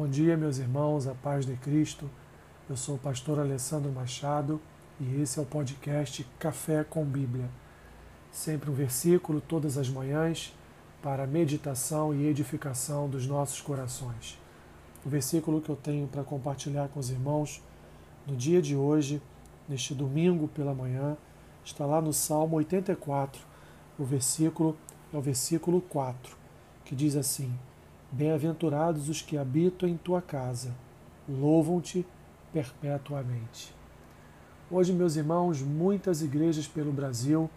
[0.00, 2.08] Bom dia, meus irmãos, a paz de Cristo.
[2.70, 4.58] Eu sou o pastor Alessandro Machado
[4.98, 7.50] e esse é o podcast Café com Bíblia.
[8.32, 10.56] Sempre um versículo todas as manhãs
[11.02, 14.38] para meditação e edificação dos nossos corações.
[15.04, 17.62] O versículo que eu tenho para compartilhar com os irmãos
[18.26, 19.20] no dia de hoje,
[19.68, 21.14] neste domingo pela manhã,
[21.62, 23.38] está lá no Salmo 84.
[23.98, 24.78] O versículo
[25.12, 26.34] é o versículo 4,
[26.86, 27.52] que diz assim:
[28.12, 30.74] Bem-aventurados os que habitam em tua casa,
[31.28, 32.04] louvam-te
[32.52, 33.72] perpetuamente.
[34.68, 37.48] Hoje, meus irmãos, muitas igrejas pelo Brasil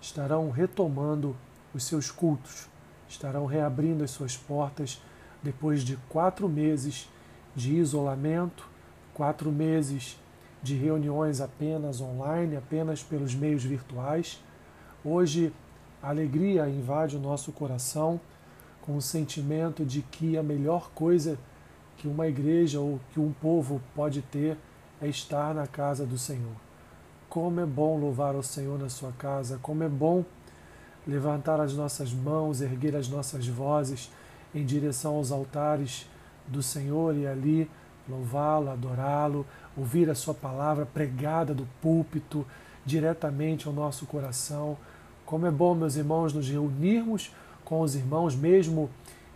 [0.00, 1.36] estarão retomando
[1.72, 2.68] os seus cultos,
[3.08, 5.00] estarão reabrindo as suas portas
[5.40, 7.08] depois de quatro meses
[7.54, 8.68] de isolamento,
[9.14, 10.18] quatro meses
[10.60, 14.42] de reuniões apenas online, apenas pelos meios virtuais.
[15.04, 15.52] Hoje,
[16.02, 18.20] a alegria invade o nosso coração
[18.84, 21.38] com o sentimento de que a melhor coisa
[21.96, 24.58] que uma igreja ou que um povo pode ter
[25.00, 26.52] é estar na casa do Senhor.
[27.26, 30.22] Como é bom louvar o Senhor na sua casa, como é bom
[31.06, 34.12] levantar as nossas mãos, erguer as nossas vozes
[34.54, 36.06] em direção aos altares
[36.46, 37.70] do Senhor e ali
[38.06, 42.46] louvá-lo, adorá-lo, ouvir a sua palavra pregada do púlpito
[42.84, 44.76] diretamente ao nosso coração.
[45.24, 47.32] Como é bom, meus irmãos, nos reunirmos
[47.64, 48.90] com os irmãos, mesmo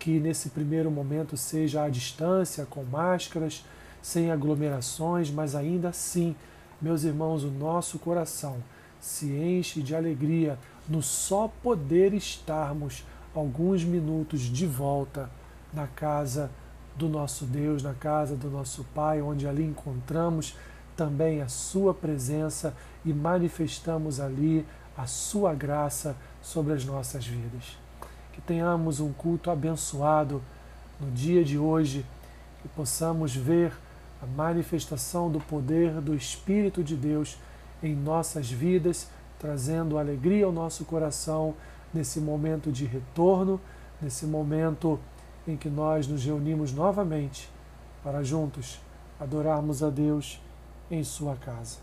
[0.00, 3.64] que nesse primeiro momento seja à distância, com máscaras,
[4.02, 6.34] sem aglomerações, mas ainda assim,
[6.80, 8.56] meus irmãos, o nosso coração
[8.98, 13.04] se enche de alegria no só poder estarmos
[13.34, 15.30] alguns minutos de volta
[15.72, 16.50] na casa
[16.96, 20.56] do nosso Deus, na casa do nosso Pai, onde ali encontramos
[20.96, 27.78] também a Sua presença e manifestamos ali a Sua graça sobre as nossas vidas
[28.40, 30.42] que tenhamos um culto abençoado
[30.98, 32.06] no dia de hoje,
[32.62, 33.72] que possamos ver
[34.22, 37.38] a manifestação do poder do Espírito de Deus
[37.82, 41.54] em nossas vidas, trazendo alegria ao nosso coração
[41.92, 43.60] nesse momento de retorno,
[44.00, 44.98] nesse momento
[45.46, 47.50] em que nós nos reunimos novamente
[48.02, 48.80] para juntos
[49.18, 50.40] adorarmos a Deus
[50.90, 51.78] em Sua casa.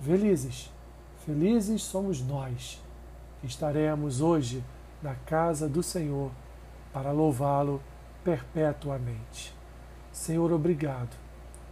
[0.00, 0.70] Felizes,
[1.26, 2.80] felizes somos nós
[3.40, 4.62] que estaremos hoje
[5.02, 6.30] na casa do Senhor
[6.92, 7.80] para louvá-lo
[8.24, 9.54] perpetuamente.
[10.12, 11.16] Senhor, obrigado.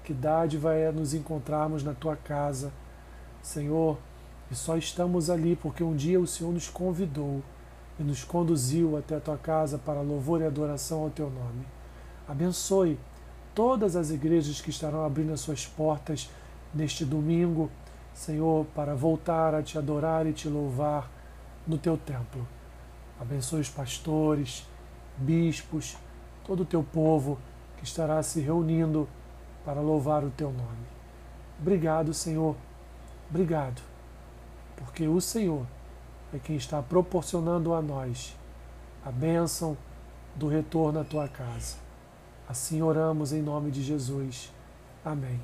[0.05, 2.73] Que dádiva é nos encontrarmos na tua casa,
[3.43, 3.99] Senhor,
[4.51, 7.43] e só estamos ali porque um dia o Senhor nos convidou
[7.99, 11.67] e nos conduziu até a tua casa para louvor e adoração ao teu nome.
[12.29, 12.99] Abençoe
[13.55, 16.31] todas as igrejas que estarão abrindo as suas portas
[16.73, 17.71] neste domingo,
[18.15, 21.11] Senhor, para voltar a te adorar e te louvar
[21.67, 22.47] no teu templo.
[23.21, 24.67] Abençoe os pastores,
[25.17, 25.97] bispos,
[26.45, 27.39] todo o teu povo
[27.79, 29.09] que estará se reunindo
[29.65, 30.87] para louvar o teu nome.
[31.61, 32.57] Obrigado, Senhor.
[33.29, 33.83] Obrigado,
[34.77, 35.67] porque o Senhor
[36.33, 38.37] é quem está proporcionando a nós
[39.05, 39.77] a bênção
[40.35, 41.77] do retorno à tua casa.
[42.49, 44.53] Assim oramos em nome de Jesus.
[45.05, 45.41] Amém.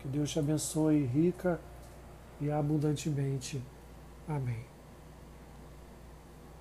[0.00, 1.60] Que Deus te abençoe rica
[2.40, 3.62] e abundantemente.
[4.28, 4.75] Amém.